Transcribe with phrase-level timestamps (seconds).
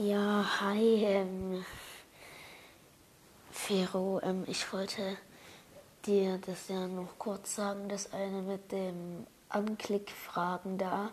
[0.00, 1.64] Ja, hi, ähm,
[3.50, 5.18] Fero, ähm, ich wollte
[6.06, 11.10] dir das ja noch kurz sagen, das eine mit dem Anklickfragen da.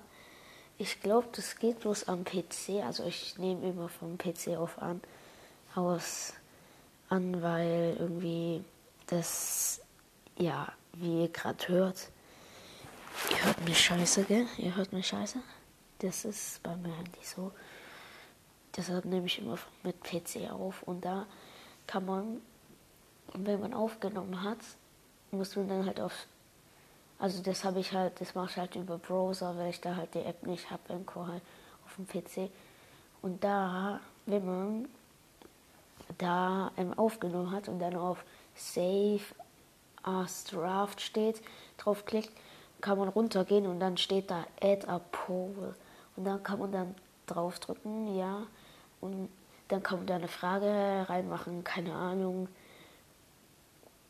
[0.78, 5.02] Ich glaube, das geht bloß am PC, also ich nehme immer vom PC auf an,
[5.74, 6.34] aus
[7.10, 8.64] an, weil irgendwie
[9.08, 9.82] das,
[10.38, 12.12] ja, wie ihr gerade hört,
[13.32, 14.46] ihr hört mich scheiße, gell?
[14.60, 15.40] Ihr hört mich scheiße?
[15.98, 17.52] Das ist bei mir Handy so.
[18.78, 21.26] Deshalb nehme ich immer mit PC auf und da
[21.88, 22.42] kann man,
[23.34, 24.58] wenn man aufgenommen hat,
[25.32, 26.28] muss man dann halt auf,
[27.20, 30.14] also das habe ich halt, das mache ich halt über Browser, weil ich da halt
[30.14, 31.42] die App nicht habe, Encore halt
[31.86, 32.52] auf dem PC.
[33.22, 34.90] Und da, wenn man
[36.18, 38.24] da aufgenommen hat und dann auf
[38.56, 39.22] Save
[40.04, 41.42] as Draft steht,
[41.78, 42.32] draufklickt,
[42.82, 45.76] kann man runtergehen und dann steht da Add a Poll.
[46.16, 48.44] Und dann kann man dann draufdrücken, ja,
[49.02, 49.30] und
[49.68, 52.48] dann kann man da eine Frage reinmachen, keine Ahnung.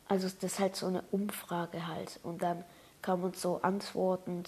[0.08, 2.20] Also das ist halt so eine Umfrage halt.
[2.22, 2.64] Und dann
[3.02, 4.44] kann man so antworten,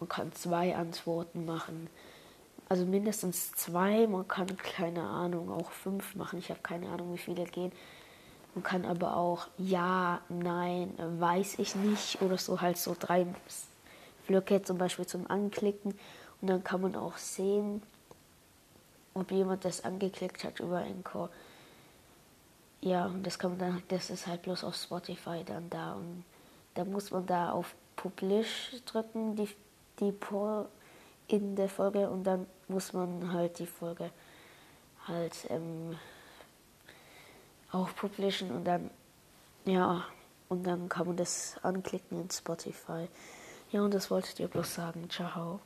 [0.00, 1.88] man kann zwei Antworten machen.
[2.68, 6.38] Also mindestens zwei, man kann keine Ahnung, auch fünf machen.
[6.38, 7.72] Ich habe keine Ahnung, wie viele gehen.
[8.54, 13.26] Man kann aber auch ja, nein, weiß ich nicht oder so halt so drei
[14.26, 15.98] Blöcke zum Beispiel zum Anklicken.
[16.40, 17.82] Und dann kann man auch sehen,
[19.18, 21.30] ob jemand das angeklickt hat über Encore.
[22.80, 25.94] Ja, und das kann man dann, das ist halt bloß auf Spotify dann da.
[25.94, 26.24] Und
[26.74, 29.48] da muss man da auf Publish drücken, die,
[29.98, 30.66] die Poll
[31.26, 34.10] in der Folge und dann muss man halt die Folge
[35.06, 35.98] halt ähm,
[37.70, 38.90] auch publishen und dann
[39.64, 40.04] ja
[40.48, 43.08] und dann kann man das anklicken in Spotify.
[43.70, 45.10] Ja und das wollte ich dir bloß sagen.
[45.10, 45.60] Ciao.